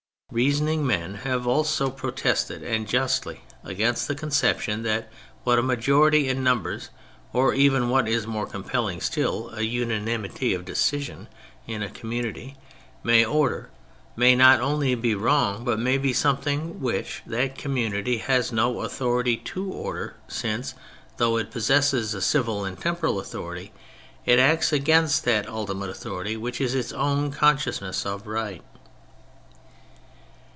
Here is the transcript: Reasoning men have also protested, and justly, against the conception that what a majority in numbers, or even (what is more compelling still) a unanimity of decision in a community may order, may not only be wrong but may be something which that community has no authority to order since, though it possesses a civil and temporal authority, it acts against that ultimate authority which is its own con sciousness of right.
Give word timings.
Reasoning 0.33 0.87
men 0.87 1.15
have 1.25 1.45
also 1.45 1.89
protested, 1.89 2.63
and 2.63 2.87
justly, 2.87 3.41
against 3.65 4.07
the 4.07 4.15
conception 4.15 4.83
that 4.83 5.11
what 5.43 5.59
a 5.59 5.61
majority 5.61 6.29
in 6.29 6.41
numbers, 6.41 6.89
or 7.33 7.53
even 7.53 7.89
(what 7.89 8.07
is 8.07 8.25
more 8.25 8.45
compelling 8.47 9.01
still) 9.01 9.49
a 9.53 9.63
unanimity 9.63 10.53
of 10.53 10.63
decision 10.63 11.27
in 11.67 11.83
a 11.83 11.89
community 11.89 12.55
may 13.03 13.25
order, 13.25 13.71
may 14.15 14.33
not 14.33 14.61
only 14.61 14.95
be 14.95 15.13
wrong 15.15 15.65
but 15.65 15.77
may 15.79 15.97
be 15.97 16.13
something 16.13 16.79
which 16.79 17.21
that 17.27 17.57
community 17.57 18.19
has 18.19 18.53
no 18.53 18.79
authority 18.83 19.35
to 19.35 19.69
order 19.69 20.15
since, 20.29 20.75
though 21.17 21.35
it 21.35 21.51
possesses 21.51 22.13
a 22.13 22.21
civil 22.21 22.63
and 22.63 22.79
temporal 22.79 23.19
authority, 23.19 23.73
it 24.25 24.39
acts 24.39 24.71
against 24.71 25.25
that 25.25 25.49
ultimate 25.49 25.89
authority 25.89 26.37
which 26.37 26.61
is 26.61 26.73
its 26.73 26.93
own 26.93 27.31
con 27.31 27.57
sciousness 27.57 28.05
of 28.05 28.25
right. 28.25 28.61